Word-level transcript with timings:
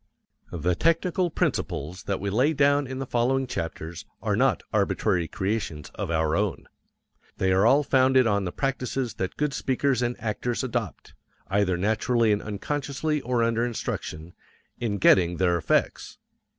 The 0.51 0.73
technical 0.73 1.29
principles 1.29 2.05
that 2.05 2.19
we 2.19 2.31
lay 2.31 2.53
down 2.53 2.87
in 2.87 2.97
the 2.97 3.05
following 3.05 3.45
chapters 3.45 4.03
are 4.19 4.35
not 4.35 4.63
arbitrary 4.73 5.27
creations 5.27 5.91
of 5.93 6.09
our 6.09 6.35
own. 6.35 6.65
They 7.37 7.51
are 7.51 7.67
all 7.67 7.83
founded 7.83 8.25
on 8.25 8.43
the 8.43 8.51
practices 8.51 9.13
that 9.19 9.37
good 9.37 9.53
speakers 9.53 10.01
and 10.01 10.19
actors 10.19 10.63
adopt 10.63 11.13
either 11.49 11.77
naturally 11.77 12.31
and 12.31 12.41
unconsciously 12.41 13.21
or 13.21 13.43
under 13.43 13.63
instruction 13.63 14.33
in 14.79 14.97
getting 14.97 15.37
their 15.37 15.55
effects. 15.55 16.17